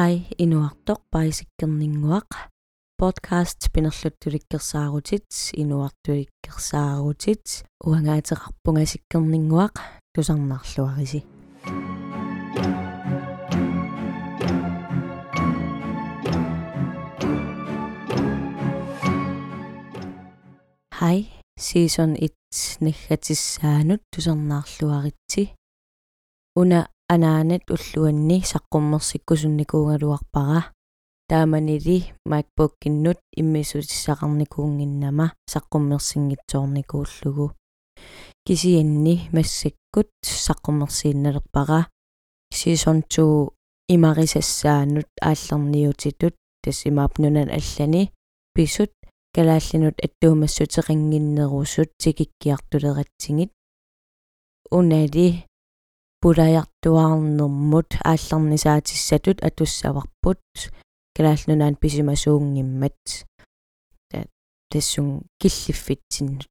Hai 0.00 0.24
inuartoq 0.40 1.00
paisиккернингуақ 1.12 2.30
podcast 2.96 3.60
пинерлуттуликкерсаарутит 3.74 5.28
инуартуликкерсаарутит 5.62 7.44
уангаатерарпунгасиккернингуақ 7.84 9.74
тусарнаарлуариси 10.14 11.20
Hai 21.00 21.18
season 21.66 22.10
1 22.16 22.80
наггатиссаанут 22.80 24.00
тусарнаарлуаритси 24.12 25.42
уна 26.56 26.88
анаанат 27.12 27.64
уллуанни 27.74 28.38
саққуммерсиккусунникуунгалуарпара 28.52 30.60
тааманили 31.30 31.98
macbook 32.30 32.72
киннут 32.82 33.20
иммисутиссақарникуунгиннама 33.40 35.26
саққуммерсингитсоорникууллугу 35.52 37.46
кисианни 38.46 39.14
массаккут 39.34 40.10
саққуммерсиинналерпара 40.46 41.80
season 42.58 42.98
2 43.08 43.50
имарисассаанут 43.94 45.08
ааллерниутитут 45.20 46.34
тас 46.62 46.86
имаапнунан 46.86 47.50
аллани. 47.50 48.12
Писут 48.54 48.92
калааллинут 49.34 49.96
аттуумассутеқингиннерусут 50.04 51.90
тикиккиартулератсигит. 51.98 53.50
Унали 54.70 55.46
пулаяртуаарнэрмут 56.22 57.90
ааллернисаатиссатут 58.10 59.38
атуссаварпут 59.48 60.40
калаалнунаан 61.16 61.74
писимасуунгиммат. 61.82 62.98
Тассун 64.70 65.22
киллиффитсиннут 65.40 66.46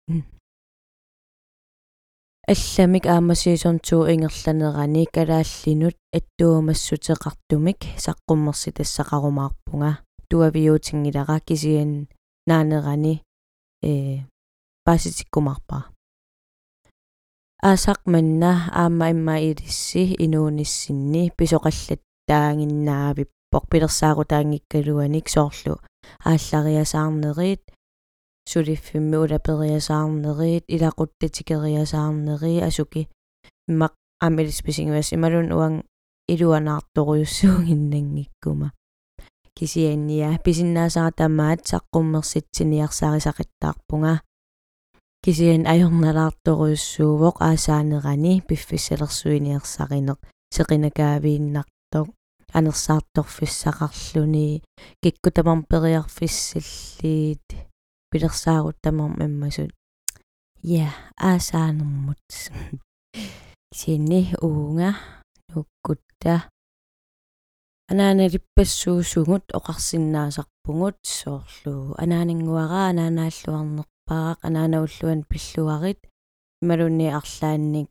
алламик 2.49 3.05
аамасиисорнтуу 3.05 4.09
ингерланерани 4.09 5.05
калааллинут 5.15 5.95
аттуумассутеқартумик 6.17 7.79
саққуммерси 8.05 8.73
тассақарумаарпунга 8.77 9.91
туавиутингилара 10.29 11.37
кисиан 11.47 12.09
наанерани 12.47 13.21
э 13.83 14.25
паситиккумарпаа 14.83 15.83
аасақманна 17.61 18.69
аама 18.71 19.09
имма 19.11 19.39
илисси 19.39 20.15
инуунissинни 20.25 21.31
писоқаллаттаагиннаавиппоқ 21.38 23.63
пилерсаарутаангиккалуаник 23.71 25.27
соорлу 25.35 25.75
ааллариасаарнерит 26.23 27.61
сулиффимми 28.49 29.17
улапериасаарнерит 29.23 30.63
илақуттатикериасаарнери 30.75 32.53
асуки 32.69 33.02
иммақ 33.67 33.93
амилис 34.25 34.59
писингивас 34.65 35.09
ималун 35.13 35.47
уан 35.52 35.73
илуанаарторуйуссуугиннангиккума 36.33 38.67
кисианниа 39.57 40.30
писиннаасара 40.45 41.11
тамаат 41.11 41.59
саққуммерситсиниарсаарисақиттаарпунга 41.71 44.13
кисиан 45.23 45.63
ajornalaartoruissuuvoq 45.73 47.37
aasaanерани 47.49 48.33
пиффиссалерсуиниерсаринеq 48.47 50.19
сеқинакаавииннартоq 50.55 52.07
анерсаарторфиссақарлүни 52.57 54.47
кикку 55.03 55.29
тамарпериарфиссаллиит 55.35 57.47
пилерсаарут 58.11 58.77
тамар 58.83 59.11
маммасут 59.19 59.71
я 60.61 60.93
аасаанермут 61.17 62.17
синни 63.73 64.35
уунга 64.41 64.95
нуккутта. 65.49 66.49
Анааналиппассуусугут 67.91 69.45
оқарсиннаасарпугут 69.58 70.97
соорлу 71.03 71.95
анаанингуараа 71.97 72.89
анаанааллуарнеқ 72.91 73.87
паақ 74.09 74.37
анаанауллуан 74.47 75.20
пиллуарит 75.30 75.99
ималунни 76.61 77.08
арлаанник 77.20 77.89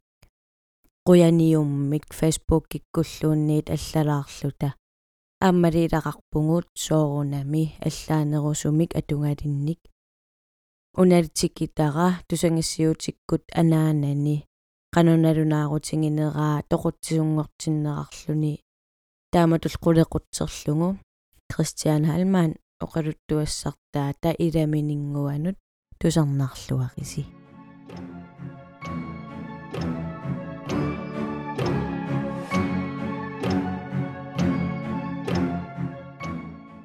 quяниуммик 1.06 2.06
facebook 2.21 2.65
киккуллуунниит 2.71 3.67
аллалаарлута. 3.77 4.69
Ааммалилақарпугут 5.47 6.67
соорунами 6.75 7.65
аллаанерусумик 7.87 8.91
атунгалинник 9.01 9.81
уналитикитара 11.01 12.09
тусангассиутиккут 12.29 13.45
анаанани. 13.61 14.37
Qanunalunaarutingineraa 14.95 16.56
toqutсиунгортиннерарлүни 16.71 18.55
тааматул 19.33 19.77
qулеқутсерлугу 19.85 20.89
Кристиан 21.50 22.05
Халман 22.11 22.50
оқалуттуассартаа 22.85 24.11
та 24.23 24.31
иламинингуанут 24.45 25.56
тусарнаарлуариси 26.01 27.23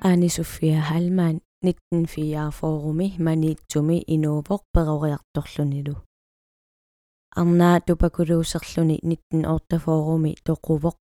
Ани 0.10 0.30
Sofia 0.30 0.80
Halman 0.90 1.36
1904 1.64 2.52
форуми 2.52 3.08
маниитсуми 3.26 3.98
инуувоқ 4.16 4.62
перориарторлуниlu 4.74 5.96
арнаа 7.36 7.78
тупакулуусерлуни 7.88 8.96
1908 9.04 9.80
форуми 9.86 10.32
тоқувоқ 10.48 11.00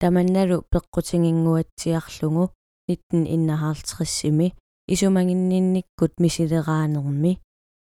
таманналу 0.00 0.56
пеққутингингуатсиарлугу 0.72 2.44
1951-сими 2.90 4.46
исумагиннинниккут 4.92 6.12
мисилераанерми 6.22 7.32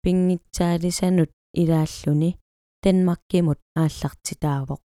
пингитсаалисанут 0.06 1.30
илааллуни 1.60 2.30
танмаркимут 2.82 3.60
ааллартитаавоқ. 3.82 4.80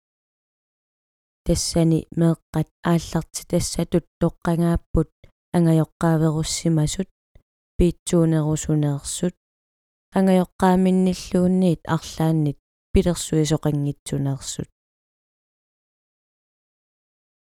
Тассани 1.46 2.00
меэққат 2.20 2.70
аалларти 2.92 3.42
тассатут 3.52 4.06
тоққангааппут 4.22 5.12
ангайоққааверуссимасут 5.56 7.10
пиитсуунерусунеерсут 7.78 9.36
ангайоққааминниллуунниит 10.18 11.82
арлааннит 11.96 12.58
пилерсуисоқангитсунеерсут 12.94 14.70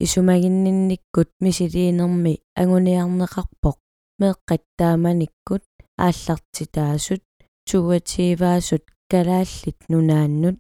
исумагиннинниккут 0.06 1.30
мисилиинерми 1.46 2.34
агуниарнеқарпоқ 2.62 3.78
меэққаттааманиккут 4.22 5.64
ааллартитаасут 6.06 7.22
тугативаасут 7.70 8.84
калааллит 9.12 9.78
нунааннут 9.92 10.58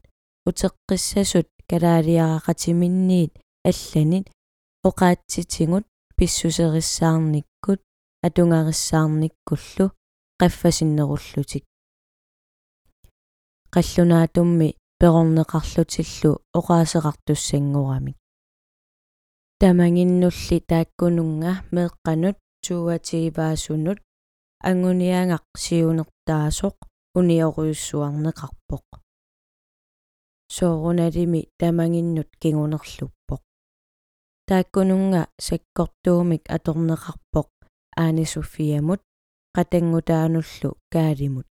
утеққиссасут 0.47 1.47
калаалиарақатиминниит 1.69 3.33
алланит. 3.69 4.25
Оқаатситингут 4.87 5.85
писсусериссаарниккут 6.17 7.81
атунгариссаарниккуллу 8.25 9.85
qaffasinnеруллутик 10.39 11.63
qallunatummi 13.73 14.69
peqorneqarlutillу 14.99 16.31
oqaasеqartussangурамик 16.57 18.17
тамагиннулли 19.59 20.57
тааккунунга 20.69 21.53
меэкканут 21.75 22.37
туативаасунут 22.63 23.99
ангуниангақ 24.69 25.43
сиунертаасоқ 25.63 26.75
униоруйуссуарнеқарпоқ 27.19 28.85
соорунalimi 30.55 31.41
тамагиннут 31.59 32.29
кигунерлуппоқ 32.41 33.41
тааккунунга 34.47 35.21
саккортуумик 35.45 36.43
аторнеқарпоқ 36.55 37.49
аани 38.01 38.25
суфиамут 38.33 39.01
қатангутаануллу 39.55 40.69
каалимут 40.93 41.49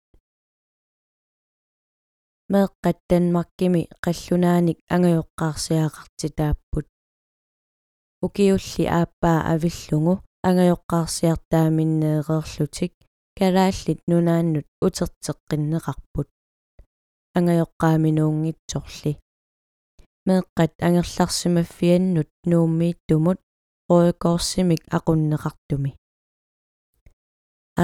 меэққаттанмаркими 2.52 3.82
қаллунааник 4.04 4.78
ангайоққарсиақартитааппут. 4.94 6.86
Укиулли 8.24 8.84
ааппаа 8.98 9.38
авиллугу 9.52 10.14
ангайоққарсиартааминнеэреерлутик 10.48 12.92
калааллит 13.38 14.00
нунааннут 14.10 14.66
утертеққиннеқарпут 14.84 16.28
ангайоққааминуунгитсорли 17.36 19.12
меэққат 20.26 20.72
ангерларсимаффианнут 20.86 22.30
нууммииттумут 22.50 23.40
ruukoorsimik 23.90 24.82
aqunneqartumi 24.96 25.90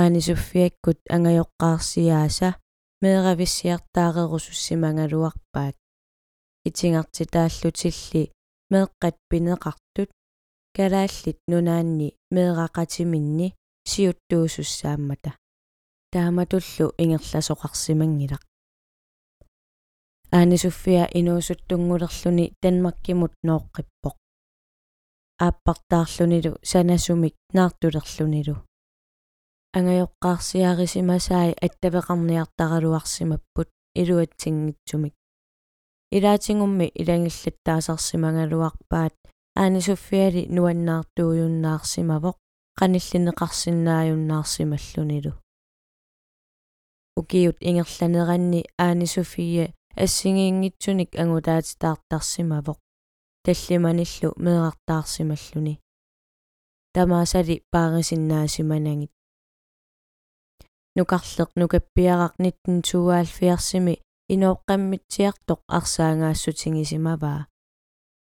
aanisuffiakkut 0.01 1.01
angajoqqaarsiaasa 1.15 2.49
meeravissiartaarerusussimangaluarpaat 3.03 5.77
итинартитааллутилли 6.69 8.23
меэкъат 8.73 9.17
пинеқартут 9.31 10.11
калааллит 10.77 11.39
нунаанни 11.51 12.09
меэрақатиминни 12.35 13.49
сиуттуусуссааммата 13.91 15.31
тааматуллу 16.13 16.87
ингерласоқарсимангилақ 17.03 18.43
аанисуффиа 20.33 21.09
инуусуттунгулерлүни 21.19 22.47
танмаккимут 22.63 23.33
нооққиппоқ 23.49 24.17
ааппартаарлунилу 25.47 26.53
санасумик 26.63 27.35
наартулерлунилу. 27.57 28.55
Ангайоққарсиарисимасаи 29.77 31.51
аттавеқарниартаралуарсимаппут 31.67 33.69
илуатсингитсумик 34.01 35.15
илаатингумми 36.17 36.87
илангиллаттаасарсимангалуарпаат 37.01 39.15
аанисуффиали 39.57 40.43
нуаннаартуuyunnаарсимавоқ 40.57 42.37
qanillinneqarsinnaajunnaarsimalлунилу 47.21 47.21
укиут 47.21 47.57
ингерланеранни 47.61 48.65
аанисуфие 48.79 49.75
ассигиингитсуник 49.97 51.11
ангутаатитаартарсимавоқ. 51.23 52.79
Таллиманиллу 53.45 54.31
меэқартаарсималлуни 54.45 55.81
тамаасали 56.95 57.63
паарисиннаасиманангит 57.73 59.13
нукарлеқ 60.97 61.51
нукаппиарaq 61.61 62.33
1972-сими 62.43 63.95
инооққаммитсиартоқ 64.35 65.61
арсаангаассутингисимаваа 65.79 67.41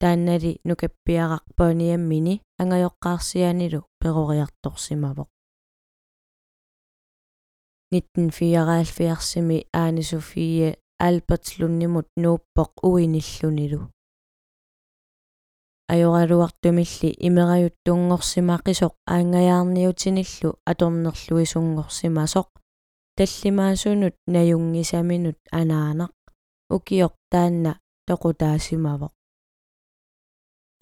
тааннали 0.01 0.51
нукаппиарaq 0.67 1.43
пониаммини 1.57 2.35
ангайоққарсианилу 2.61 3.81
перориарторсимавоқ 4.01 5.29
1974-сими 7.93 9.57
аани 9.73 10.03
софие 10.11 10.69
албертслуннимут 10.99 12.07
нууппоқ 12.23 12.71
уиниллунилу 12.83 13.81
ajoralуартумилли 15.91 17.09
имераюттунгорсимақисоқ 17.27 18.93
аангаяарниутиниллу 19.13 20.49
аторнерлуисунгорсимасоқ 20.71 22.47
таллимаасунут 23.17 24.15
наюнгисаминут 24.33 25.39
анаанақ 25.59 26.13
укиоқ 26.75 27.13
таанна 27.31 27.71
тоқутаасимавоқ 28.07 29.13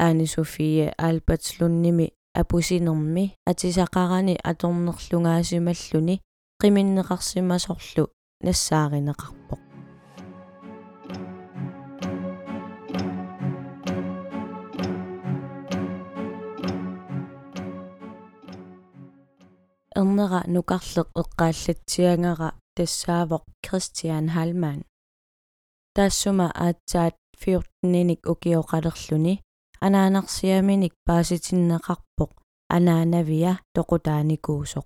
аани 0.05 0.25
софие 0.35 0.87
албертслунними 1.07 2.07
апусинерми 2.41 3.25
атисақарани 3.49 4.35
аторнерлунгаасималлуни 4.51 6.15
қиминнеқарсимасорлу 6.65 8.05
нассааринеқарпоқ 8.45 9.61
эрнера 19.99 20.41
нукарлеq 20.55 21.07
эққааллатсиангара 21.21 22.49
тассаавоқ 22.75 23.43
Кристиан 23.65 24.25
Халман 24.35 24.79
таассума 25.95 26.47
аатсаат 26.65 27.15
14-ник 27.41 28.21
укиоқалерлүни 28.31 29.33
анаанарсиаминик 29.85 30.93
пааситиннеқарпоқ 31.07 32.31
анаанавиа 32.75 33.53
тоқутааникуусоқ 33.75 34.85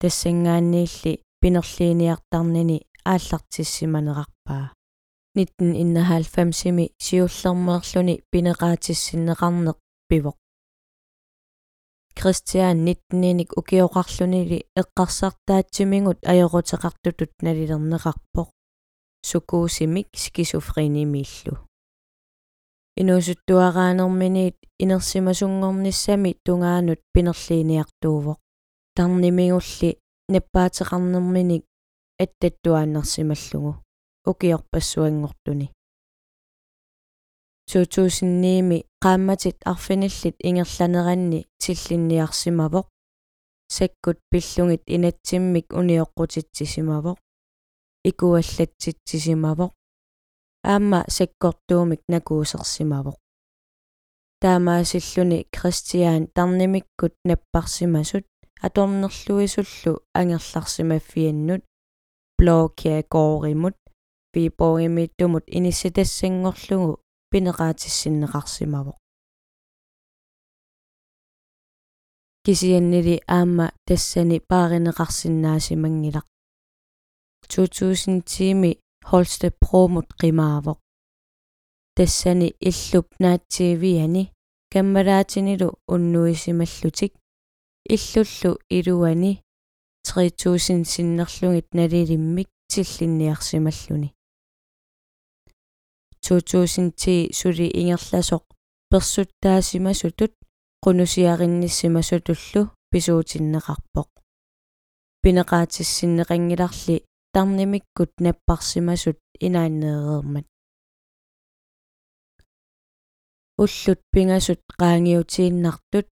тассангаанниилли 0.00 1.12
пинерлииниартарнини 1.40 2.78
ааллартиссиманеқарпаа. 3.04 4.72
1991-сими 5.36 6.84
сиуллермерлүни 7.04 8.14
пинеқаатиссиннеқарнеқ 8.32 9.76
пивоқ 10.08 10.36
Кристиан 12.18 12.76
19-ник 12.88 13.50
укиоқарлунили 13.60 14.58
эққарсартаатсимингут 14.80 16.18
ajorutеқартутут 16.24 17.32
налилернеқарпоқ. 17.44 18.48
Сукуусимик 19.28 20.08
скисофренимииллу 20.14 21.66
инуусуттуараанерминиит 22.96 24.56
инерсимасунгорниссами 24.78 26.30
тунгаанут 26.44 27.00
пинерлииниартуувоқ 27.12 28.38
тарнимигулли 28.96 29.90
наппаатеқарнерминик 30.32 31.64
аттаттуааннерсималлугу 32.22 33.72
укиорпассуангортуни 34.30 35.66
2009-ми 37.70 38.78
qaammatit 39.04 39.58
arfinillit 39.72 40.36
ingerlaneranni 40.48 41.40
tillинниарсимавоq 41.62 42.86
саккут 43.76 44.18
пиллугит 44.30 44.82
инатсиммик 44.94 45.66
униоққутитсисимавоq 45.80 47.18
икуаллатситсисимавоq 48.08 49.72
аама 50.72 51.00
саккортуумик 51.16 52.02
накуусерсимавоq 52.12 53.16
таамаасиллуни 54.42 55.38
кристиан 55.54 56.22
тарнимиккут 56.34 57.14
наппарсимасут 57.28 58.24
аторнерлуисуллу 58.60 60.02
ангерларсимаффианнут 60.14 61.62
блокия 62.38 63.02
кооримут 63.02 63.76
вибоимиттумут 64.34 65.44
иниссатассангорлугу 65.46 67.00
пинеqaатиссиннеqarsimavoq 67.30 68.96
кисианнили 72.44 73.16
аама 73.26 73.66
тассани 73.86 74.38
пааринеqarsinnaasimanngilaq 74.50 76.26
2010-ми 77.48 78.78
Holste 79.10 79.48
Promut 79.62 80.08
qimaavoq 80.20 80.78
тассани 81.96 82.48
иллуп 82.68 83.06
наатсиивиани 83.22 84.32
каммалаатинилу 84.72 85.68
уннуисималлутик 85.94 87.12
иллуллу 87.94 88.58
илуани 88.76 89.42
3000 90.04 90.84
синнерлугит 90.84 91.68
налилиммик 91.74 92.48
тиллинниарсималлуни 92.70 94.10
2010 96.22 97.32
сули 97.38 97.66
ингерласоq 97.80 98.44
персуттаасимасутут 98.90 100.32
qunusиаринниссимасутуллу 100.84 102.62
писуутиннеқарпоq 102.90 104.10
пинеqaатиссиннеқангиларли 105.22 106.96
тарнимиккут 107.34 108.12
наппарсимасут 108.24 109.18
инааннеерермат 109.46 110.46
уллут 113.62 114.00
пингасут 114.12 114.60
qaangiutiinnartut 114.80 116.06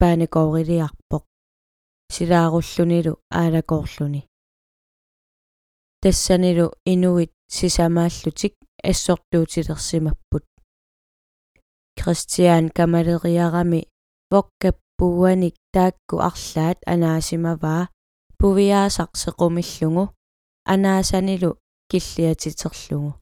паанакоорилиарпоq 0.00 1.24
силааруллунилу 2.14 3.12
аалакоорлуни 3.40 4.20
тассанилу 6.02 6.66
инуит 6.92 7.32
сисамааллутик 7.56 8.54
ассортуутилерсимаппут 8.90 10.44
Кристиан 11.98 12.68
камалериарами 12.76 13.88
воккаппуаник 14.30 15.56
таакку 15.74 16.16
арлаат 16.28 16.78
анаасимаваа 16.92 17.88
пувиаасақ 18.38 19.10
сеқумиллугу 19.22 20.04
анаасанилу 20.72 21.50
киллиатитерлугу 21.90 23.12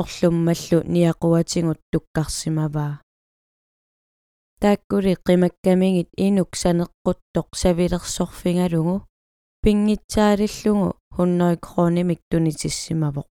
орлуммаллу 0.00 0.78
ниақуатингут 0.94 1.80
туккарсимаваа 1.90 3.05
тааккули 4.60 5.12
қимаккамигит 5.26 6.10
инук 6.26 6.50
санеққуттоқ 6.62 7.48
савилерсорфингалугу 7.62 8.96
пингитсаалиллугу 9.62 10.88
хуннерик 11.14 11.62
хронимик 11.70 12.20
тунитиссимавоқ 12.30 13.28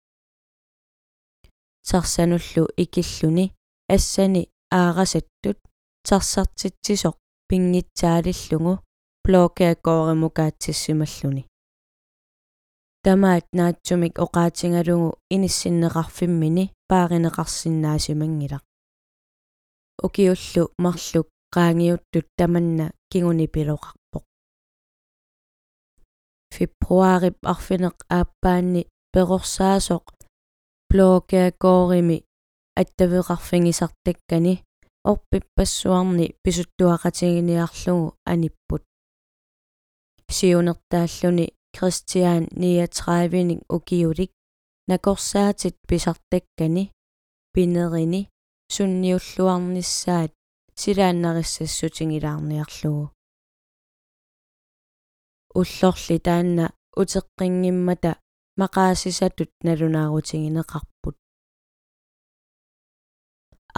сарсануллу 1.89 2.63
икиллуни 2.83 3.47
ассани 3.95 4.43
аарасаттут 4.81 5.59
тарсартитсисоq 6.09 7.17
пингитсаалиллугу 7.49 8.73
блокеаккооримукаатсиссималлуни 9.25 11.43
тамаат 13.05 13.47
наатсумик 13.59 14.15
оqaатингалугу 14.25 15.09
иниссиннеқарфиммини 15.35 16.65
пааринеқарсинаасимангилақ 16.91 18.65
укиуллу 20.07 20.63
марлук 20.85 21.29
qaangiuttut 21.55 22.29
tamanna 22.39 22.87
kinguni 23.11 23.47
piloqarpoq 23.55 24.25
februarip 26.55 27.39
arfineq 27.53 27.97
aappaanni 28.19 28.83
peqorsaasoq 29.13 30.07
блокеакоорими 30.89 32.17
аттавеқарфигисартаккани 32.81 34.55
орпиппассуарни 35.11 36.27
писуттуақатигиниарлугу 36.43 38.15
аниппут 38.33 38.83
сиунертааллуни 40.37 41.47
кристиан 41.77 42.45
39ник 42.45 43.61
укиулик 43.77 44.31
накорсаатит 44.89 45.77
писартаккани 45.89 46.93
пинерини 47.53 48.29
сунниуллуарниссаат 48.75 50.31
силааннариссассутингилаарниарлугу 50.81 53.05
уллорли 55.59 56.17
таанна 56.27 56.67
утеққингиммата 57.01 58.13
мақаасисатут 58.61 59.51
налунаарутингинеқарпут 59.67 61.17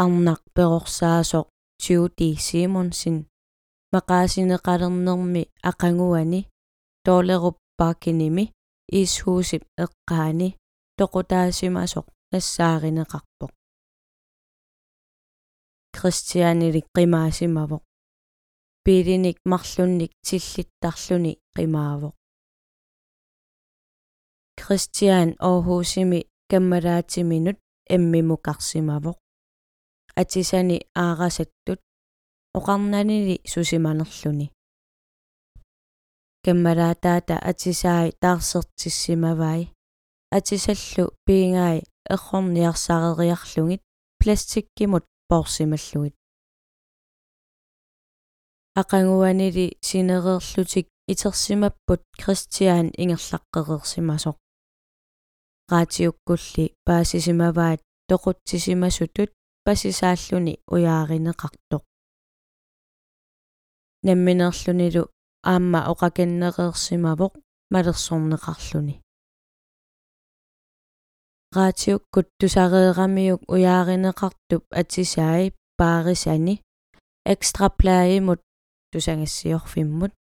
арнақ 0.02 0.40
перорсаасоқ 0.56 1.46
тиути 1.82 2.28
симонсин 2.46 3.16
мақаасинеқалернерми 3.94 5.42
ақангуани 5.70 6.40
тоолеруппаакиними 7.06 8.44
иисхуусип 8.98 9.62
эққаани 9.84 10.48
тоқутаасимасоқ 10.98 12.06
нассааринеқарпоқ 12.32 13.52
кристианилик 16.00 16.86
қимаасимавоқ 16.96 17.82
пилиник 18.84 19.38
марлунник 19.50 20.12
тиллиттарлуни 20.26 21.32
қимаавоқ 21.56 22.14
кристиан 24.60 25.28
оохуусими 25.48 26.20
каммалаатиминут 26.50 27.58
эммимукарсимавоқ 27.94 29.16
атисани 30.20 30.78
аарасаттут 31.04 31.80
оқарнанили 32.58 33.36
сусиманерлуни 33.52 34.46
каммалаатаата 36.44 37.36
атисаи 37.50 38.08
таарсертиссимавай 38.22 39.62
атисаллу 40.36 41.04
пиингаи 41.26 41.78
эрхорниарсарериарлугит 42.12 43.82
пластиккимут 44.20 45.04
поорсималлугит 45.30 46.14
ақангуанили 48.80 49.66
синереерлутик 49.88 50.86
итерсимаппут 51.12 52.00
кристиан 52.22 52.86
ингерлаққерерсимасоқ 53.02 54.36
раатиуккулли 55.72 56.64
паасисимаваат 56.86 57.80
тоқутсисимасутут 58.10 59.30
пасисааллуни 59.66 60.54
уяаринеқартоқ. 60.72 61.82
Намминерлунилу 64.06 65.02
аама 65.52 65.80
оқакеннеқерсимавоқ 65.92 67.32
малерсорнеқарлуни 67.72 68.94
раатиуккут 71.55 72.27
тусареерамиук 72.39 73.41
уяаринеқартуп 73.53 74.63
атисаи 74.81 75.45
паарисани 75.79 76.55
экстраплаимут 77.33 78.41
тусангассиорфиммут 78.91 80.13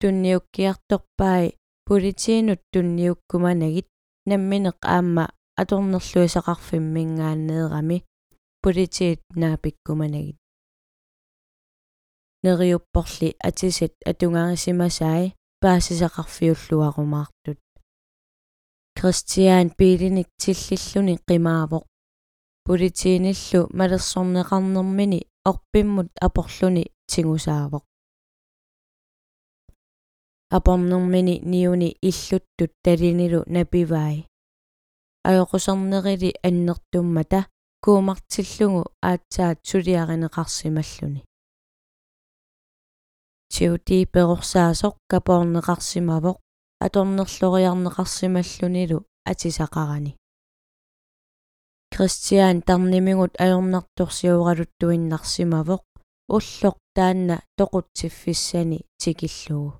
тунниуккиарторпаи 0.00 1.46
политиинут 1.88 2.60
тунниуккуманагит 2.72 3.88
намминеқ 4.30 4.78
аама 4.96 5.24
аторнерлуисақарфиммингааннеерами 5.60 7.98
политиит 8.62 9.20
наапиккуманагит 9.40 10.38
нериуппорли 12.44 13.28
атисат 13.48 13.94
атунгарисимасаи 14.10 15.26
паасисақарфиуллуарумаартут 15.62 17.58
кристиан 18.97 19.67
пилиник 19.77 20.29
тиллиллуни 20.41 21.15
қимаавоқ 21.27 21.83
политииниллу 22.65 23.61
малерсорнеқарнермини 23.79 25.19
орпиммут 25.49 26.09
апорлуни 26.27 26.83
тигусаавоқ 27.11 27.83
апорнермини 30.57 31.35
ниуни 31.51 31.89
иллуттут 32.09 32.71
талинилу 32.85 33.39
напиваи 33.55 34.19
аёқусарнерили 35.29 36.31
аннертуммата 36.47 37.41
куумартиллугу 37.83 38.81
аатсаат 39.09 39.57
сулиаринеқарсималлуни 39.69 41.21
тиути 43.53 43.97
перорсаасоқ 44.13 44.95
капоорнеқарсимавоқ 45.11 46.37
аторнерлориарнеқарсималлунилу 46.85 48.99
атисақарани 49.31 50.11
кристиан 51.93 52.57
тарнимигут 52.67 53.33
аёрнартторсиуралуттуиннарсимавоқ 53.45 55.83
уллоқ 56.35 56.75
таанна 56.95 57.35
тоқутсиффиссани 57.57 58.79
тикиллугу 59.01 59.71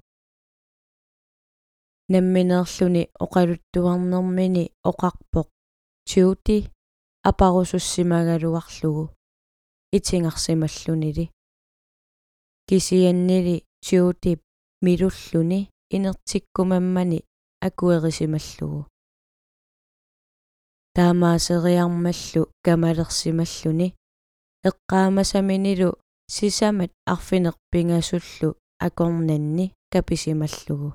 намминеерлүни 2.13 3.03
оқалуттуарнэрмини 3.23 4.63
оқарпоқ 4.89 5.47
тиути 6.09 6.57
апарусуссимагалуарлугу 7.29 9.03
итингарсималлунили 9.97 11.25
кисианнили 12.67 13.55
тиути 13.85 14.31
милуллуни 14.85 15.61
инертиккумаммани 15.89 17.23
акуерисималлугу 17.61 18.87
таамаасериармаллу 20.95 22.41
камалерсималлуни 22.65 23.87
эққаамасаминилу 24.69 25.91
сисамат 26.27 26.91
арфинерпингасуллу 27.05 28.55
акорнанни 28.79 29.73
каписималлугу 29.91 30.93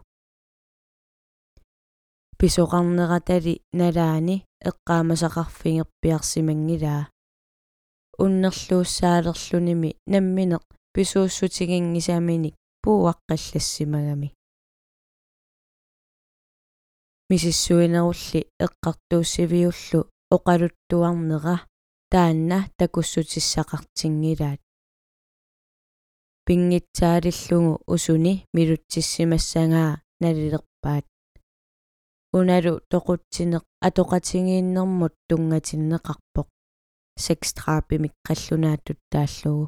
писоқарнератали 2.39 3.63
налаани 3.73 4.45
эққаамасақарфингерпиарсимангилаа 4.71 7.03
уннерлууссаалерлуними 8.23 9.91
намминеқ 10.13 10.63
писууссутигингисаминик 10.95 12.55
пууаққаллассимагами 12.83 14.29
мисиссуинерулли 17.31 18.41
эққартууссивиуллу 18.65 20.01
оқалуттуарнера 20.35 21.57
таанна 22.13 22.59
такуссутиссақартингилаат 22.79 24.61
пингитсаалиллугу 26.47 27.83
усуни 27.95 28.35
милутсиссимассагаа 28.57 30.03
налилерпаат. 30.23 31.07
Уналу 32.39 32.75
тоқутсинеқ 32.93 33.65
атоқатингииннэрмут 33.87 35.15
тунгатиннеқарпоқ. 35.29 36.49
Секстраапимик 37.27 38.15
қаллунаатут 38.27 38.99
тааллугу 39.13 39.67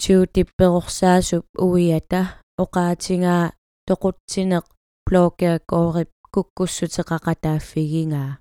тиутипперорсаасуп 0.00 1.46
уиата 1.66 2.20
оқаатингаа 2.62 3.44
тоқутсинеқ 3.88 4.64
блокеаккоорип 5.06 6.10
куккуссутеқақатааффигингаа 6.34 8.32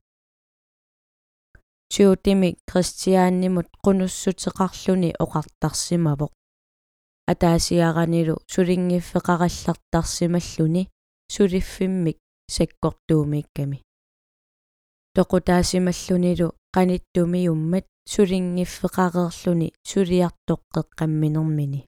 тиутими 1.92 2.50
кристиааннимут 2.70 3.68
қунуссутеқарлуни 3.86 5.10
оқартарсимавоқ 5.24 6.32
атаасиаранилу 7.32 8.36
сулингиффеқараллартарсималлуни 8.54 10.84
сулиффиммик 11.34 12.18
саккортуумикками 12.56 13.78
тоқутаасималлунилу 15.16 16.48
qanittumi-ummat 16.76 17.86
sulingiffeqareerluni 18.14 19.68
suliartoqqeqqamminermini 19.90 21.82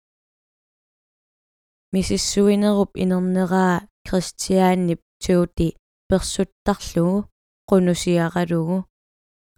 misissuinerup 1.94 2.92
inerneraa 3.04 3.76
kristiaannip 4.08 5.02
tuuti 5.24 5.68
персуттарлугу 6.10 7.18
qunусиақалугу 7.70 8.78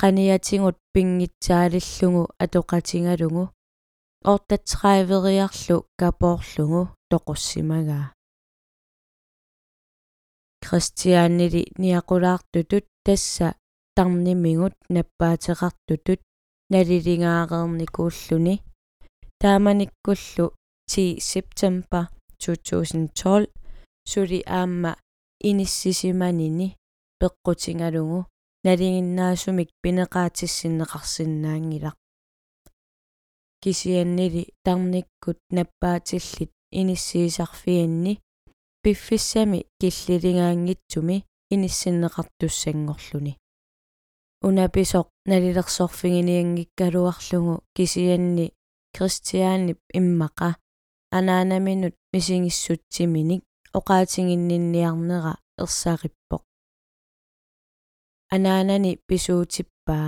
qaniatingut 0.02 0.78
pinngitsaалиллугу 0.94 2.22
атоқатингалугу 2.44 3.44
ортатсрайвериарлу 4.32 5.78
капоорлугу 6.00 6.82
тоқуссимагаа 7.10 8.06
кристиааннили 10.64 11.64
ниақулаартутут 11.82 12.86
тасса 13.06 13.48
тарнимигут 13.96 14.76
наппаатеқартутут 14.96 16.22
налилингаареерникууллуни 16.74 18.56
тааманиккуллу 19.42 20.46
10 20.90 21.22
септембер 21.30 22.19
2012 22.40 23.52
сули 24.12 24.40
аама 24.48 24.92
иниссисиманини 25.50 26.68
пеққутингалугу 27.20 28.20
налингиннаасумик 28.66 29.70
пинеқаатиссиннеқарсинаангилақ 29.84 31.98
кисианнили 33.64 34.44
тарниккут 34.66 35.40
наппаатиллит 35.58 36.52
иниссиисарфианни 36.80 38.14
пиффиссами 38.84 39.60
киллилингаангитсуми 39.80 41.18
иниссиннеқартуссангорлуни 41.54 43.34
унаписоқ 44.48 45.08
налилерсорфигиниангиккалуарлугу 45.32 47.54
кисианни 47.76 48.46
кристиааннип 48.96 49.80
иммақа 50.00 50.50
анаанаминут 51.18 51.96
мисигиссутсиминик 52.14 53.42
оқаатингиннинниарнера 53.78 55.34
ерсаариппоқ 55.64 56.44
анаанани 58.36 58.92
писуутиппаа 59.08 60.08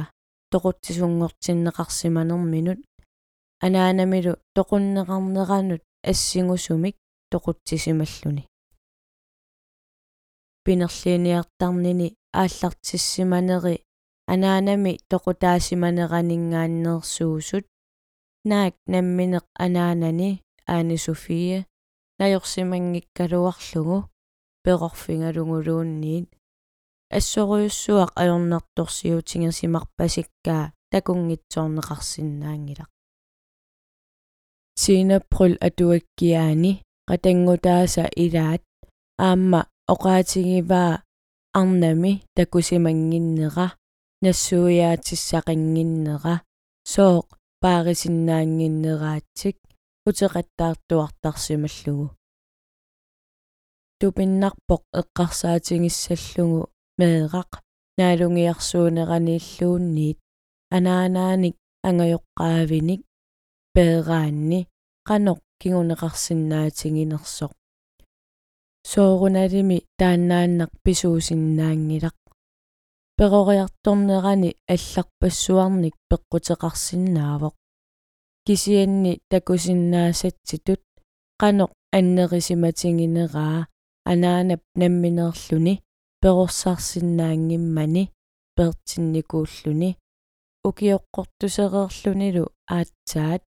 тоқутсисунгортиннеқарсиманерминут 0.51 2.79
анаанамилу 3.65 4.33
тоқуннеқарнеранут 4.55 5.83
ассигусумик 6.11 6.95
тоқутсисималлуни. 7.31 8.43
Пинерлиниартарнини 10.65 12.07
ааллартиссиманери 12.41 13.75
анаанами 14.33 14.93
тоқутаасиманеранингаааннерсуусут 15.11 17.65
наак 18.49 18.75
намминеқ 18.93 19.45
анаанани 19.65 20.31
аани 20.73 20.97
софия 21.05 21.59
наёрсимангиккалуарлугу 22.19 23.97
пеқорфингалугулуунниит 24.63 26.27
ассоруйуссуақ 27.17 28.09
ajornartorsiutiнгерсимарпасиккаа 28.21 30.63
такунгитсоорнеқарсинаангилақ 30.91 32.89
синапрул 34.81 35.53
атуаккиаани 35.67 36.71
qatangutaasa 37.09 38.03
ilaat 38.25 38.63
аама 39.27 39.61
оqaатигиваа 39.93 40.93
арнами 41.59 42.13
такусимангиннера 42.37 43.67
нассуяатиссақингиннера 44.23 46.35
сооқ 46.93 47.27
паарисиннаангиннераатсик 47.61 49.57
утеқаттаартуартарсималлугу 50.07 52.07
тупиннарпоқ 54.01 54.81
эққарсаатингиссаллугу. 54.99 56.61
Меэрақ 56.99 57.51
наалунгиарсуунеранииллуунниит 57.97 60.19
анаанааник 60.75 61.55
ангайоққаавиник 61.87 63.01
пеераанни 63.73 64.59
қаноқ 65.07 65.39
кигунеқарсинаатингинерсоқ 65.61 67.53
соорунalimi 68.91 69.77
тааннааннақ 69.99 70.71
писуусиннаангилақ. 70.83 72.17
Перориарторнерани 73.17 74.49
алларпассуарник 74.73 75.95
пеққутеқарсинаавоқ 76.09 77.55
кисианни 78.45 79.13
такусиннаасатситут 79.31 80.81
қаноқ 81.41 81.71
аннерисиматингинераа 81.97 83.67
анаанап 84.11 84.61
намминерлүни 84.81 85.73
перорсарсинаангиммани 86.21 88.03
пертинникууллүни 88.57 89.89
укиоққортусереерлүнилу 90.67 92.45
аатсаат. 92.77 93.43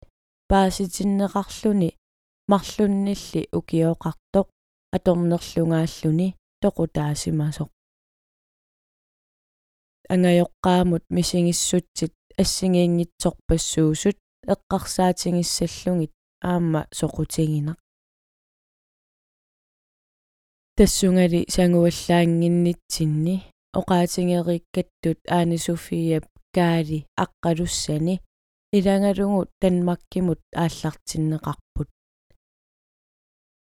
Пааситиннеқарлүни 0.50 1.90
марлуннилли 2.50 3.42
укиоқартоқ. 3.59 4.46
Аторнерлунгааллуни 4.96 6.29
тоқутаасимасоқ. 6.62 7.68
Ангайоққаамут 10.12 11.05
мисигиссутсит 11.16 12.14
ассигиингитсорпассуусут 12.42 14.16
эққарсаатингиссаллугит 14.52 16.12
аама 16.50 16.80
соқутигинақ 16.98 17.78
тассунгали 20.80 21.40
сангуаллаангиннитсинни. 21.54 23.36
Оqaатингериккаттут 23.78 25.18
аани 25.36 25.58
софиап 25.66 26.24
каали 26.56 26.98
аққалуссани 27.24 28.14
илангалугу 28.78 29.40
танмаккимут 29.60 30.40
ааллартиннеқарпут. 30.62 31.88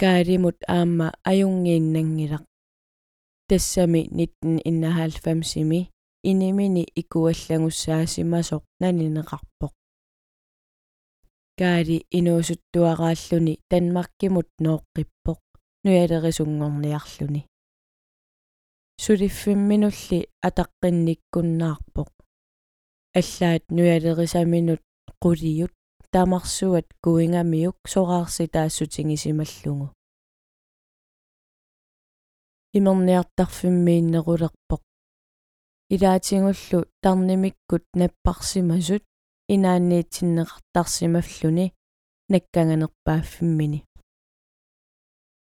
Каалимут 0.01 0.59
аама 0.77 1.09
аюнгииннангилақ 1.31 2.45
тассами 3.49 4.01
1991-сими 4.19 5.81
инимини 6.31 6.85
икуаллагуссаасимасоқ 7.01 8.63
нанинеқарпоқ 8.83 9.73
каали 11.59 11.99
инуусуттуарааллуни 12.19 13.55
танмаккимут 13.71 14.49
нооққиппоқ 14.65 15.41
нуялерисунгорниарлуни 15.85 17.43
сулиффимминулли 19.05 20.19
атаққинниккуннаарпоқ 20.49 22.11
аллаат 23.21 23.65
нуялерисаминут 23.77 24.83
quliyut 25.23 25.75
тамарсуат 26.13 26.89
куингамиук 27.05 27.79
сораарси 27.93 28.45
таассутингисималлугу 28.55 29.87
имерниартарфиммииннерулерпоқ 32.79 34.83
илаатингуллу 35.95 36.79
тарнимиккут 37.03 37.85
наппарсимасут 38.01 39.05
инаанниитсиннеқартарсималлуни 39.55 41.67
накканганерпааффиммини 42.33 43.81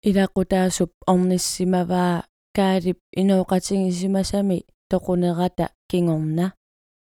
илақутаасуп 0.10 0.92
орниссимаваа 1.12 2.16
каалип 2.58 3.00
инооқатингисимасами 3.22 4.58
тоқунерата 4.92 5.66
кингорна. 5.90 6.48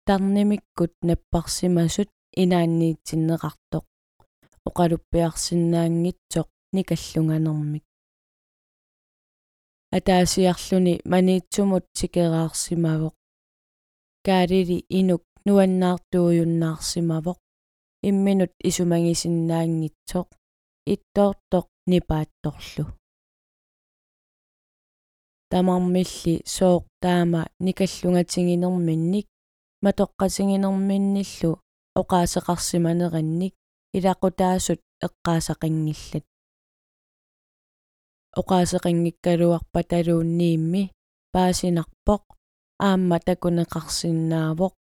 Тарнимиккут 0.07 0.93
наппарсимасут 1.09 2.11
инаанниитсиннеқартоқ 2.43 3.85
оқалуппиарсинаангитсоқ 4.69 6.49
никаллунганермик. 6.77 7.85
Атаасиарлүни 9.97 10.95
маниитсумут 11.13 11.85
тикераарсимавоқ. 11.97 13.15
Каалили 14.27 14.79
инук 14.99 15.23
нуаннаартуйуннаарсимавоқ 15.47 17.39
имминут 18.09 18.53
исумагисиннаангитсоқ 18.69 20.29
иттоортоқ 20.93 21.67
нипаатторлу. 21.91 22.85
Тамармилли 25.51 26.35
сооқ 26.57 26.85
таама 27.03 27.43
никаллунгатингинерминник 27.67 29.27
матоққатингинерминниллу 29.85 31.51
оқаасеқарсиманеранник 32.01 33.55
илақутаасут 33.97 34.81
эққаасақингиллат. 35.07 36.25
Оқаасеқингиккалуарпаталуунниимми 38.41 40.83
паасинарпоқ. 41.35 42.23
Аама 42.89 43.17
такунеқарсинаавоқ 43.27 44.75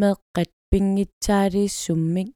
meeqqat 0.00 0.50
pinngitsaaliissummik 0.70 2.28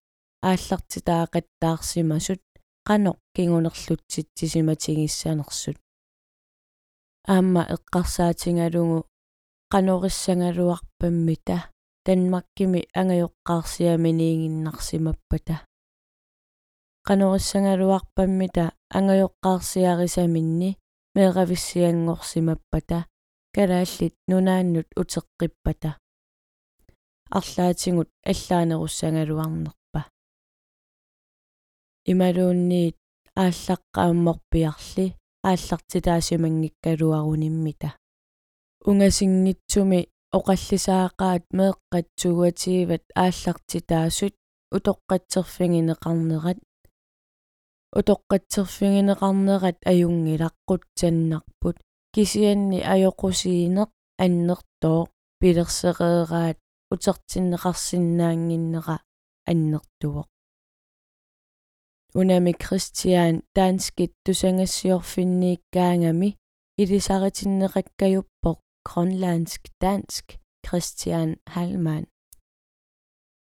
ааллартитаақаттаарсимасут 0.48 2.42
qanoq 2.88 3.18
kingunerlutsitsisimatigissanersut 3.34 5.78
аама 7.34 7.62
эққарсаатингалугу 7.74 8.98
qanorissangaluarpammita 9.72 11.56
танмаккими 12.04 12.80
ангайоққарсиаминиингиннарсимаппата 13.00 15.56
qanorissangaluarpammita 17.06 18.64
ангайоққарсиарисаминни 18.98 20.70
меэрависсиангорсимаппата 21.14 22.98
калааллит 23.54 24.14
нунааннут 24.30 24.88
утеққиппата 25.00 25.90
арлаатингут 27.38 28.10
аллаанеруссангалуарнерпа 28.30 30.00
ималуунниит 32.12 32.96
ааллаққаамморпиарли 33.42 35.06
ааллартитаасимангиккалуаруниммита 35.48 37.90
унгасингитсуми 38.88 40.00
оқаллисаақаат 40.36 41.44
меэққатсугатииват 41.58 43.04
ааллартитаасут 43.24 44.34
утоққатсерфингинеқарнерат 44.76 46.58
утоққатсерфингинеқарнерат 47.98 49.78
аюнгилаққутсаннарпут 49.90 51.76
кисианни 52.14 52.78
аёқусиинеқ 52.94 53.90
аннертоо 54.24 55.00
пилерсеқеераат 55.40 56.58
утертиннеқарсинаангиннера 56.93 58.97
аннертуоқ 59.49 60.27
унами 62.19 62.53
кристиан 62.63 63.35
данскит 63.55 64.11
тусангассиорфиннииккаангами 64.23 66.29
илисаритиннеқаккаюппоқ 66.81 68.57
grønlandsk 68.87 69.63
dansk 69.81 70.25
Christian 70.65 71.29
Hallmann 71.53 72.05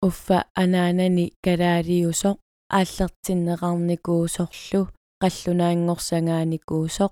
уффа 0.08 0.38
анаанани 0.62 1.26
калаалиусоқ 1.46 2.38
ааллертиннеқарникуусорлу 2.78 4.82
қаллунаангорсангааникуусоқ 5.22 7.12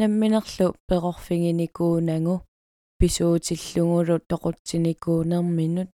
намминерлу 0.00 0.66
пеқорфигиникуунагу 0.88 2.34
писуутиллугулу 2.99 4.15
тоқутсиникуунерминут 4.29 5.89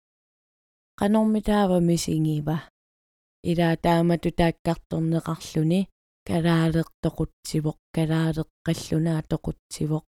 qanормитаава 1.00 1.78
мисигива 1.88 2.56
илаа 3.50 3.74
таамату 3.84 4.28
тааккарторнеқарлүни 4.40 5.80
калаалеққаллунаа 7.94 9.20
тоқутсивоқ 9.30 10.04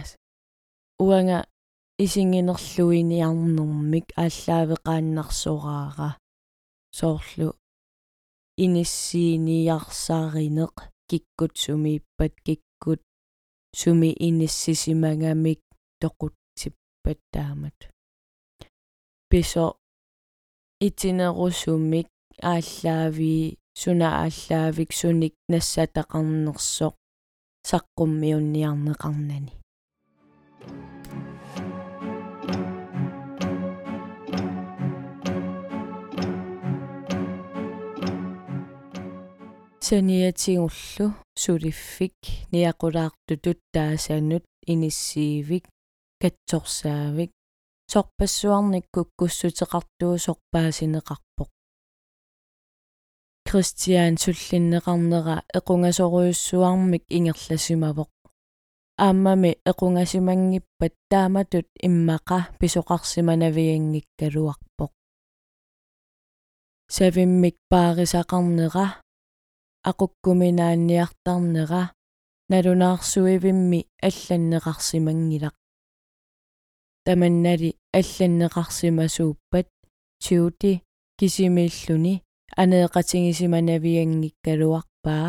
яс. 0.00 0.10
Уанга 1.04 1.38
исингинерлуиниарнэрмик 2.04 4.06
ааллаавеқааннарсораара 4.22 6.10
соорлу 6.98 7.48
иниссииниарсааринеқ 8.64 10.74
киккут 11.10 11.52
сумииппат 11.62 12.34
киккут 12.46 12.63
иниссисимагамик 14.26 15.60
тоқутсиппат 16.00 17.18
таамат 17.32 17.78
писо 19.30 19.66
итинерусумик 20.86 22.08
ааллаави 22.52 23.58
суна 23.80 24.08
ааллаавик 24.22 24.90
суник 25.00 25.34
нассатақарнерсоқ 25.52 26.94
саққуммиунниарнеқарнани 27.68 29.54
саниатигуллу 39.86 41.23
сулиффик 41.36 42.14
ниақулаартутут 42.52 43.58
таасанут 43.72 44.44
иниссиивик 44.66 45.68
катсорсаавик 46.20 47.30
сорпассуарниккук 47.92 49.08
куссутеқартуу 49.18 50.14
сорпаасинеқарпоқ. 50.24 51.50
Кристиан 53.46 54.14
суллиннеқарнера 54.22 55.36
эқунгасоруйуссуармик 55.58 57.04
ингерласимавоқ. 57.16 58.10
Ааммами 58.96 59.50
эқунгасимангиппат 59.70 60.94
тааматут 61.10 61.68
иммақа 61.86 62.38
писоқарсиманавиангиккалуарпоқ. 62.60 64.92
Савиммик 66.88 67.56
паарисақарнера 67.70 69.03
aqukkuminaanniartarnera 69.90 71.82
налунаарсуивимми 72.50 73.80
алланнеқарсимангилақ. 74.08 75.54
Таманнали 77.04 77.70
алланнеқарсимасууппат. 77.98 79.68
Тиути 80.24 80.72
кисимииллуни 81.18 82.14
анеэқатингисиманавиангиккалуарпаа 82.60 85.28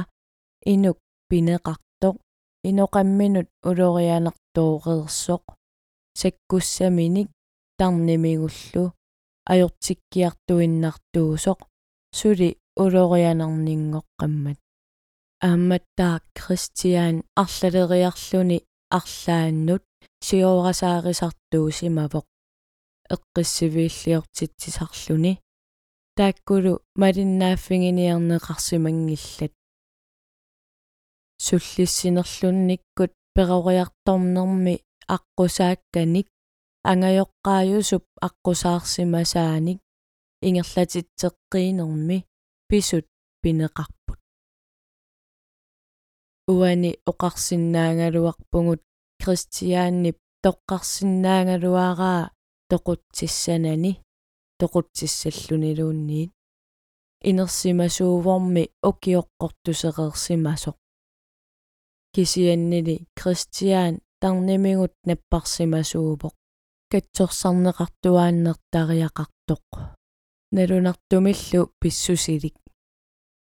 инук 0.73 0.97
пинеқартоқ 1.29 2.15
иноқамминут 2.69 3.47
улорианертооқерсоқ 3.69 5.43
саккуссаминик 6.19 7.29
тарнимигуллу 7.79 8.83
ajortikkiartuinnartuusoq 9.51 11.59
suli 12.17 12.49
улорианернингоққаммат 12.83 14.59
ааматтаа 15.49 16.15
кристиан 16.37 17.15
арлалериарлүни 17.43 18.57
арлааннут 18.99 19.83
сиорасаарисартуусимавоқ 20.25 22.25
эққиссивииллиортитсисарлүни 23.15 25.33
тааккулу 26.17 26.73
малиннааффигиниарнеқарсимангиллат 27.01 29.53
суллиссинерлунниккут 31.45 33.11
перориарторнерми 33.35 34.75
аққусаакканик. 35.15 36.27
Ангайоққаажусуп 36.91 38.03
аққусаарсимасааник. 38.27 39.79
Ингерлатитсеққиинерми 40.47 42.17
писут 42.69 43.05
пинеқарпут 43.41 44.19
уани 46.47 46.91
оқарсиннаангалуарпугут 47.11 48.81
кристиааннип 49.21 50.17
тоққарсиннаангалуараа 50.43 52.21
тоқутсиссанани 52.69 53.91
тоқутсиссаллунилуунниит 54.59 56.31
инерсимасууворми 57.29 58.63
окиоққортусеқерсимасоқ 58.89 60.77
кисианнили 62.13 62.95
кристиан 63.19 63.93
тарнимигут 64.21 64.93
наппарсимасуупоқ 65.09 66.35
катсорсарнеқартуааннертариақартоқ 66.91 69.65
налунартумиллу 70.51 71.71
писсусилик 71.79 72.55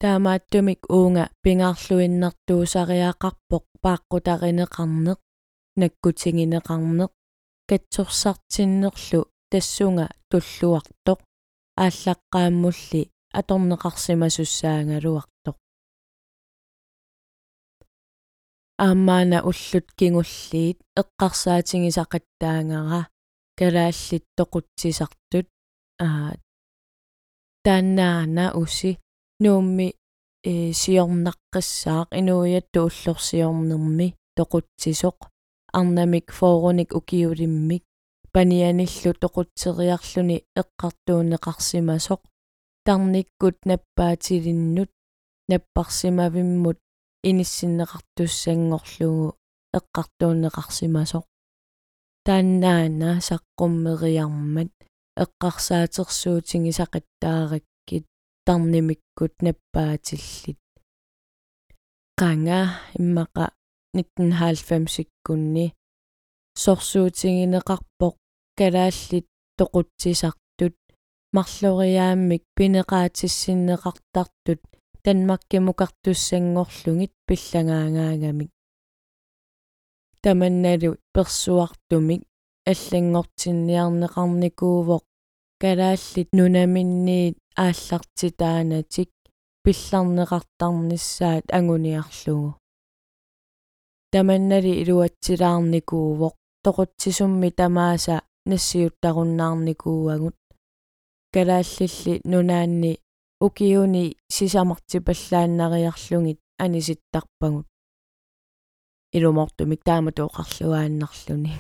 таамааттумик 0.01 0.81
уунга 0.97 1.25
пингаарлуиннартуусариақарпоқ 1.43 3.65
пааққутаринеқарнеқ 3.83 5.19
наккутингинеқарнеқ 5.81 7.13
катсорсартиннерлу 7.69 9.21
тассунга 9.51 10.07
туллуартоқ 10.31 11.21
ааллаққааммулли 11.85 13.03
аторнеқарсимасуссаангалуартоқ 13.39 15.57
аамаана 18.87 19.39
уллут 19.51 19.87
кингуллиит 19.99 20.79
эққарсаатингисақаттаангара 21.01 23.01
калааллит 23.59 24.25
тоқутсисартут 24.39 25.47
аа 26.07 26.31
тааннаана 27.67 28.47
уси 28.63 28.91
нуумми 29.43 29.89
э 30.51 30.53
сиорнаққиссаақ 30.81 32.09
инуиатту 32.21 32.81
уллорсиорнерми 32.87 34.09
тоқутсисоқ 34.37 35.19
арнамик 35.79 36.27
фооруник 36.39 36.91
укиулиммик 36.99 37.85
панианиллу 38.35 39.11
тоқутсериарлүни 39.23 40.37
эққартуунеқарсимасоқ 40.61 42.21
тарниккут 42.87 43.57
наппаатилиннут 43.71 44.91
наппарсимавиммут 45.51 46.79
иниссиннеқартуссангорлугу 47.29 49.29
эққартуунеқарсимасоқ 49.79 51.25
тааннаана 52.27 53.11
саққуммериармат 53.29 54.73
эққарсаатерсуутинги 55.23 56.73
сақаттаараккит 56.79 58.05
тарнимиккут 58.47 59.35
наппаатиллит. 59.45 60.61
Qanga 62.21 62.61
иммаqa 62.99 63.47
1990-иккунни 63.97 65.67
сорсуутингинеқарпоқ 66.63 68.15
калааллит 68.59 69.27
тоқутсисартут. 69.59 70.77
Марлориааммик 71.37 72.43
пинеқаатиссиннеқартартут 72.57 74.61
танмаккимукартуссангорлугит 75.05 77.13
пиллагаагаагамик 77.27 78.51
таманналу 80.27 80.91
персуартумик 81.15 82.23
аллангортинниарнеқарникуувоқ 82.71 85.05
калааллит 85.63 86.29
нунаминниит 86.39 87.37
ааллартитаанатик 87.65 89.11
пилларнеқартарниссаат 89.65 91.47
агуниарлугу 91.59 92.51
таманнали 94.17 94.73
илуатсилаарникуувоқ 94.83 96.35
тоқутсисумми 96.65 97.51
тамааса 97.59 98.17
нассиуттаруннаарникууагут. 98.51 100.37
Калааллилли 101.35 102.15
нунаанни 102.33 102.93
укиуни 103.47 104.05
сисамартипаллааннариарлугит 104.35 106.41
аниситтарпагут. 106.65 107.67
Илумортумик 109.17 109.81
тааматуоқарлуааннарлуни 109.89 111.53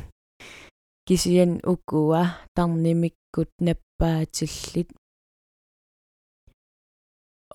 кисиан 1.06 1.52
укуа 1.72 2.22
тарнимиккут 2.56 3.25
наппаатиллит 3.66 4.88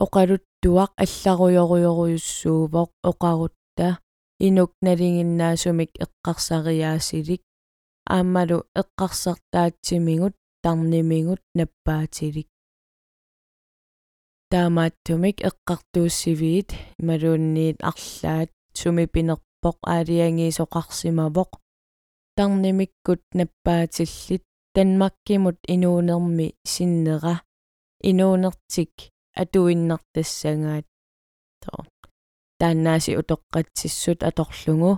оқалуттуақ 0.03 0.91
алларуйоруйоруйуссуувоқ 1.03 2.89
оқарутта 3.09 3.87
инук 4.47 4.71
налингиннаасумик 4.85 5.91
эққарсариаасилик 6.03 7.41
ааммалу 8.15 8.57
эққарсартаатсимигут 8.81 10.35
тарнимигут 10.63 11.41
наппаатилик 11.57 12.47
таамааттумик 14.51 15.37
эққартууссивиит 15.49 16.69
малуунниит 17.07 17.77
арлаат 17.89 18.49
суми 18.79 19.05
пинерпоқ 19.13 19.77
аалиангиисоқарсимавоқ 19.93 21.51
тарнимиккут 22.37 23.21
наппаатиллит 23.39 24.43
танмаккимут 24.73 25.57
инуунерми 25.73 26.47
синнера 26.71 27.35
инуунертик 28.09 28.93
атуиннартассагаат 29.41 30.87
тоо 31.63 31.81
тааннааси 32.59 33.11
утоққатсиссут 33.21 34.19
аторлугу 34.29 34.91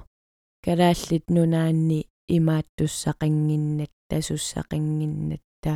калааллит 0.66 1.26
нунаанни 1.36 2.00
имааттуссақангиннатта 2.36 4.16
суссақангиннатта 4.28 5.74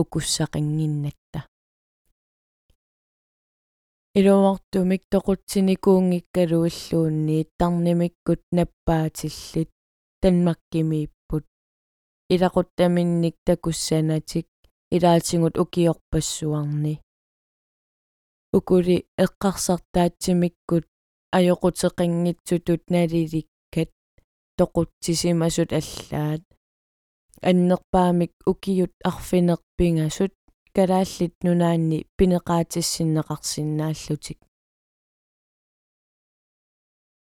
укуссақангиннатта 0.00 1.40
илуартумик 4.18 5.02
тоқутсиникуунгиккалуиллуунни 5.12 7.38
тарнимиккут 7.58 8.42
наппаатиллит 8.56 9.70
танмаккимииппут 10.22 11.17
илақуттаминник 12.34 13.36
такуссанатик 13.46 14.46
илаатингут 14.96 15.54
укиорпассуарни 15.62 16.94
укули 18.56 18.96
эққарсартаатсимиккут 19.24 20.84
ajоқутеқингитсутут 21.36 22.82
налиликкат 22.94 23.90
тоқутсисимасут 24.58 25.70
аллаат 25.80 26.44
аннерпаамик 27.48 28.32
укиют 28.50 28.92
арфинерпингасут 29.10 30.32
калааллит 30.76 31.34
нунаанни 31.44 31.98
пинеқаатиссиннеқарсинааллутик 32.16 34.38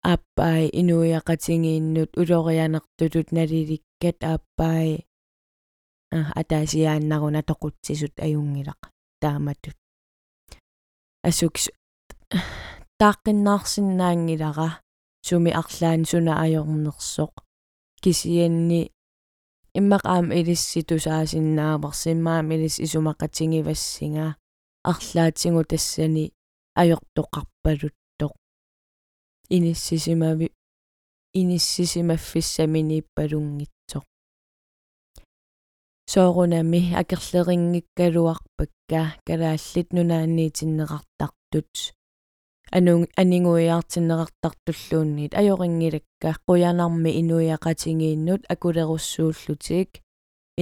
аппай 0.03 0.71
инуяқатингииннут 0.73 2.17
улорианертутут 2.17 3.33
налиликкат 3.33 4.25
аппай. 4.25 5.07
А 6.13 6.33
атаасиааннаруна 6.41 7.43
тоқутсисут 7.43 8.19
аюнгилақ 8.19 8.91
тааматут. 9.21 9.77
Асукс 11.23 11.69
тааққиннаарсинаангилара 13.01 14.81
суми 15.23 15.51
арлаан 15.61 16.05
суна 16.11 16.33
ajornersoq 16.45 17.35
кисианни 18.03 18.83
иммақаам 19.79 20.27
илисситусаасиннаамерсиммаам 20.39 22.47
илис 22.55 22.77
исумақатингивассинга 22.85 24.29
арлаатингу 24.91 25.63
тассани 25.71 26.25
ajortoqarpaluttoq 26.81 28.00
иниссисимави 29.51 30.53
иниссисимаффиссаминииппалунгитсоq 31.41 34.05
соорунами 36.13 36.81
акерлерингиккалуарпакка 37.01 39.03
калааллит 39.27 39.89
нунаанниитиннеқартартут 39.97 41.73
анун 42.77 43.03
анингуиартиннеқартартуллуунниит 43.21 45.33
ajорингилакка 45.41 46.31
қуянарми 46.47 47.11
инуяқатингииннут 47.21 48.43
акулеруссууллутик 48.53 49.91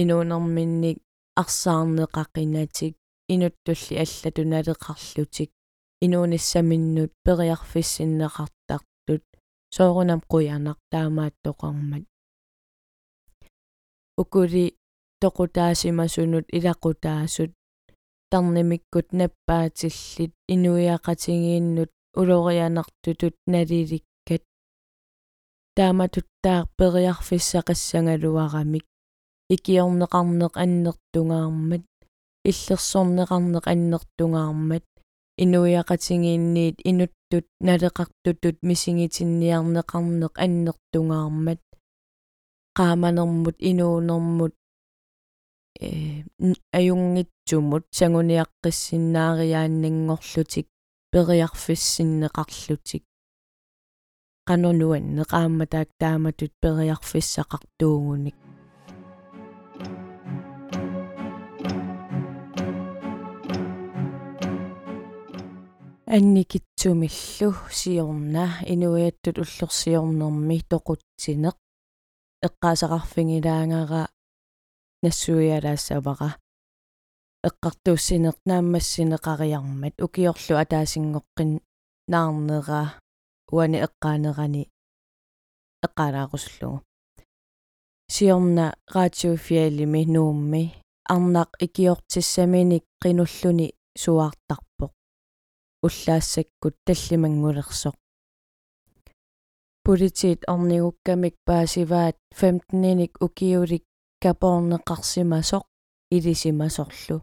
инуунэрминник 0.01 0.97
арсаарнеқақинатик 1.41 2.93
инуттулли 3.33 3.95
аллатуналеқарлутик 4.03 5.49
инууниссаминнут 6.05 7.11
периарфиссиннеқартартут 7.25 8.58
соорунам 9.75 10.21
қуянақ 10.31 10.79
таамааттоқармат 10.91 12.05
укули 14.21 14.65
тоқутаасимасунут 15.21 16.45
илақутаасут 16.57 17.51
тарнимиккут 18.31 19.07
наппаатиллит 19.19 20.33
инуиақатингииннут 20.53 21.91
улорианартутут 22.19 23.35
налиликкат 23.53 24.43
тааматуттаа 25.77 26.59
периарфиссақассангалуарамик 26.77 28.85
икиорнеқарнеқ 29.53 30.53
аннертунгаармат 30.63 31.85
иллерсорнеқарнеқ 32.49 33.65
аннертунгаармат 33.73 34.85
инуиақатингиинниит 35.43 36.77
инуттут 36.89 37.45
налеқартутут 37.67 38.57
мисигитинниарнеқарнеқ 38.69 40.33
аннертунгаармат 40.45 41.61
qaamanermut 42.77 43.57
inuunermut 43.69 44.53
э 45.87 45.89
аюнгитсумут 46.77 47.85
сагуниаққиссиннаариааннангорлутик 47.97 50.67
периарфиссиннеқарлутик 51.11 53.03
qanunuen 54.47 55.05
neqaammataak 55.17 55.89
taamatut 56.01 56.53
periarfissaqartuugunik 56.61 58.37
анникитсумиллу 66.15 67.49
сиорна 67.79 68.45
инуиаттут 68.71 69.37
уллерсиорнэрми 69.43 70.57
тоқутсинеқ. 70.71 71.55
Эққаасақарфингилаангара 72.47 74.03
нассуиалаассавара 75.03 76.29
эққартууссинеқ 77.47 78.37
нааммассинеқариармат 78.49 79.95
укиорлу 80.05 80.55
атаасингоққин 80.63 81.51
наарнера. 82.11 82.81
Уани 83.55 83.77
эққаанерани 83.87 84.63
эққалаагуслугу 85.85 86.77
siorna 88.13 88.65
raatiofialimi 88.95 90.01
nuummi 90.13 90.63
arnaq 91.13 91.49
ikiortissaminik 91.65 92.85
qinulluni 93.01 93.67
suaartarpoq 94.01 94.68
уллаассаккут 95.85 96.75
таллимангулерсоq 96.85 97.95
политит 99.83 100.41
орнигуккамик 100.53 101.35
паасиваат 101.47 102.17
15-ник 102.39 103.13
укиулик 103.25 103.83
капорнеқарсимасоq 104.23 105.63
илисимасорлу 106.15 107.17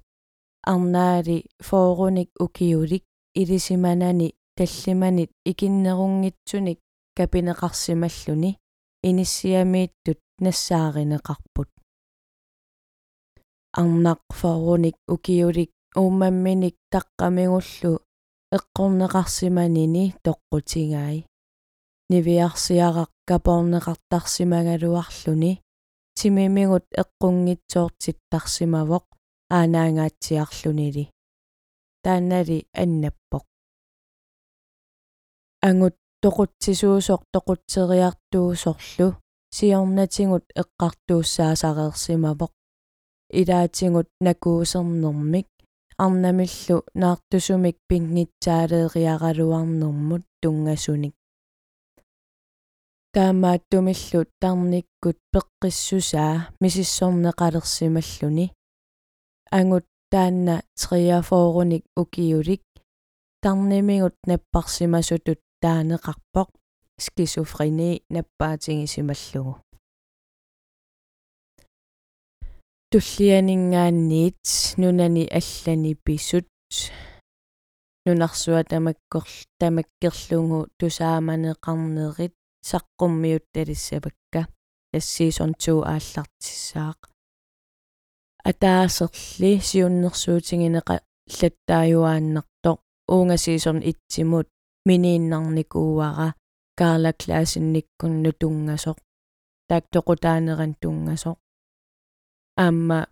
арнаали 0.72 1.36
фооруник 1.68 2.30
укиулик 2.44 3.04
илисиманани 3.40 4.28
таллиманит 4.56 5.30
икиннерунгитсуник 5.50 6.78
капинеқарсималлуни 7.16 8.50
иниссиамииттут 9.08 10.20
нассааринеқарпут 10.44 11.70
арнақ 13.80 14.20
фооруник 14.40 14.96
укиулик 15.14 15.70
уумамминик 16.00 16.76
таққамигуллу 16.92 18.05
эққорнеқарсиманини 18.56 20.04
тоққутигаи 20.24 21.18
нивиарсиарақ 22.10 23.10
капорнеқартарсимагалуарлуни 23.28 25.52
тимимигут 26.18 26.86
эққунгитсоортиттарсимавоқ 27.02 29.04
аанаангаатсиарлунили 29.56 31.04
таанали 32.04 32.58
аннаппоқ. 32.82 33.44
Ангут 35.68 35.96
тоқутсисуусоқ 36.22 37.22
тоқутсериартуусорлу. 37.34 39.08
Сиорнатингут 39.56 40.46
эққартууссаасареерсимавоқ 40.62 42.52
илаатингут 43.40 44.08
накуусернэрмик 44.26 45.48
арнамиллу 45.98 46.84
наартусумик 46.94 47.76
пингитсаалеериаралуарнэрмут 47.88 50.24
тунгасуник. 50.42 51.14
Таамааттумиллу 53.14 54.26
тарниккут 54.40 55.18
пеққиссусаа 55.32 56.48
мисиссорнеқалерсималлуни 56.60 58.46
ангут 59.50 59.86
таанна 60.10 60.62
триафооруник 60.80 61.84
укиулик 61.96 62.62
тарнимигут 63.42 64.16
наппарсимасутут 64.26 65.40
таанеқарпоқ 65.62 66.48
скисофрени 67.04 67.90
наппаатингисималлугу 68.14 69.65
туллианингаанниит 72.90 74.38
нунани 74.80 75.24
аллани 75.38 75.92
писут 76.04 76.46
нунарсуа 78.06 78.62
тамаккор 78.70 79.26
тамаккерлугу 79.60 80.58
тусааманеқарнерит 80.78 82.34
саққуммиут 82.70 83.44
талиссавакка 83.54 84.42
тассиисон 84.92 85.50
2 85.58 85.82
ааллартиссаақ 85.94 87.00
атаасерли 88.50 89.50
сиуннэрсуутингинеқа 89.68 90.94
латтааюааннартоқ 91.38 92.78
уungасиисон 93.14 93.78
итсимут 93.90 94.48
минииннарникууара 94.88 96.28
карла 96.78 97.10
клаасинниккунну 97.20 98.30
тунгасоқ 98.40 98.98
таактоқутаанеран 99.68 100.72
тунгасоқ 100.82 101.38
аама 102.56 103.06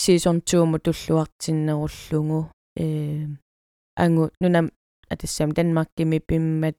season 0.00 0.36
2 0.40 0.64
му 0.70 0.78
туллуартиннеруллугу 0.78 2.50
э 2.76 3.26
ангу 3.96 4.30
нунам 4.40 4.70
атассам 5.08 5.50
данмаркими 5.52 6.18
пиммат 6.18 6.76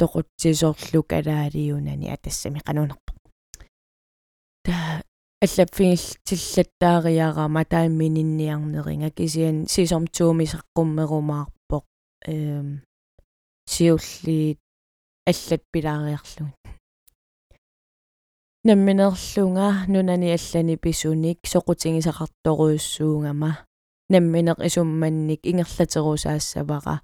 тоқутсисоорлук 0.00 1.08
алаалиунани 1.18 2.08
атассами 2.16 2.60
qanunarpa 2.66 3.12
та 4.64 5.02
аллапфигил 5.44 6.02
тиллаттаариарама 6.26 7.64
тааммининниарнеринга 7.64 9.10
кисиан 9.10 9.56
season 9.74 10.04
2 10.06 10.32
мисаққуммерумаарпоқ 10.40 11.84
эм 12.26 12.82
сиуллиит 13.66 14.58
аллат 15.26 15.62
пилаариарлугит 15.72 16.61
намминерлунга 18.64 19.86
нунани 19.88 20.36
аллани 20.36 20.76
писуник 20.76 21.38
соқутингисақарторуйуссуунгама 21.52 23.52
намминеқ 24.08 24.58
исумманник 24.66 25.40
ингерлатерусаассавара 25.50 26.96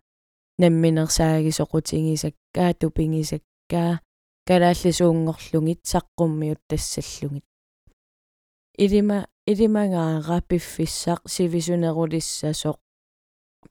намминерсааги 0.59 1.51
соқутингисаккаа 1.59 2.71
тупингисаккаа 2.81 4.01
калааллисуунгорлугит 4.49 5.81
саққуммиут 5.93 6.61
тассаллугит 6.69 7.47
илима 8.85 9.19
илимагаара 9.51 10.39
пиффиссақ 10.49 11.21
сивисунерулиссасоқ 11.35 12.79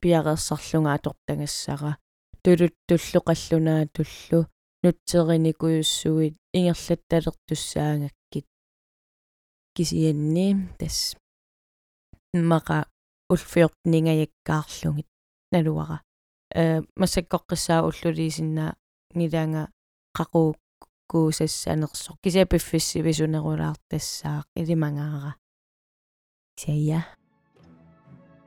пиареерсарлунга 0.00 0.92
атортангассара 0.92 1.92
тулуттуллу 2.44 3.20
қаллунаа 3.28 3.82
туллу 3.94 4.40
нутсериникуйуссуит 4.82 6.36
ингерлатталертуссаангаккит 6.52 8.46
кисианни 9.74 10.68
тас 10.78 11.16
мака 12.32 12.86
улфиортнингаяккаарлугит 13.30 15.08
налуара. 15.52 16.02
Э 16.54 16.80
массаккоққиссаа 16.96 17.82
уллулиисиннаа 17.88 18.76
нилаанга 19.14 19.68
қақуу 20.16 20.56
куусассанерсо 21.10 22.12
кисиапиффисси 22.22 22.98
висунерулаартассаақ 23.06 24.46
илимангаара 24.60 25.32
сая 26.60 27.00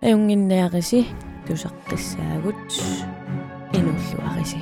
аюнгиннаариси 0.01 0.99
тусаққиссаагут 1.45 2.59
инуллуариси 3.77 4.59